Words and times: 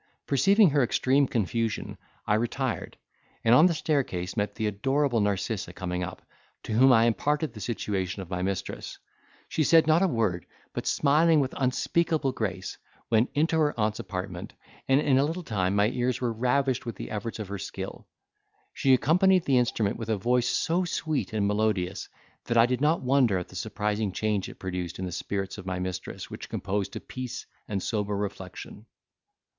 Perceiving 0.25 0.71
her 0.71 0.81
extreme 0.81 1.27
confusion, 1.27 1.95
I 2.25 2.33
retired, 2.33 2.97
and 3.43 3.53
on 3.53 3.67
the 3.67 3.73
staircase 3.75 4.35
met 4.35 4.55
the 4.55 4.65
adorable 4.65 5.19
Narcissa 5.21 5.73
coming 5.73 6.03
up, 6.03 6.23
to 6.63 6.73
whom 6.73 6.91
I 6.91 7.05
imparted 7.05 7.53
the 7.53 7.59
situation 7.59 8.19
of 8.23 8.29
my 8.31 8.41
mistress; 8.41 8.97
she 9.47 9.63
said 9.63 9.85
not 9.85 10.01
a 10.01 10.07
word, 10.07 10.47
but 10.73 10.87
smiling 10.87 11.39
with 11.39 11.53
unspeakable 11.55 12.31
grace, 12.31 12.79
went 13.11 13.29
into 13.35 13.59
her 13.59 13.79
aunt's 13.79 13.99
apartment, 13.99 14.53
and 14.87 14.99
in 14.99 15.19
a 15.19 15.23
little 15.23 15.43
time 15.43 15.75
my 15.75 15.89
ears 15.89 16.19
were 16.19 16.33
ravished 16.33 16.83
with 16.83 16.95
the 16.95 17.11
efforts 17.11 17.37
of 17.37 17.49
her 17.49 17.59
skill. 17.59 18.07
She 18.73 18.95
accompanied 18.95 19.45
the 19.45 19.59
instrument 19.59 19.97
with 19.97 20.09
a 20.09 20.17
voice 20.17 20.49
so 20.49 20.83
sweet 20.83 21.31
and 21.31 21.45
melodious, 21.45 22.09
that 22.45 22.57
I 22.57 22.65
did 22.65 22.81
not 22.81 23.03
wonder 23.03 23.37
at 23.37 23.49
the 23.49 23.55
surprising 23.55 24.11
change 24.11 24.49
it 24.49 24.57
produced 24.57 24.97
on 24.99 25.05
the 25.05 25.11
spirits 25.11 25.59
of 25.59 25.67
my 25.67 25.77
mistress 25.77 26.27
which 26.31 26.49
composed 26.49 26.93
to 26.93 26.99
peace 26.99 27.45
and 27.67 27.83
sober 27.83 28.17
reflection. 28.17 28.87